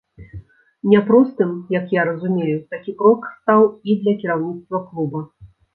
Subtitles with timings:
[0.93, 5.29] Няпростым, як я разумею, такі крок стаў і для кіраўніцтва клуба.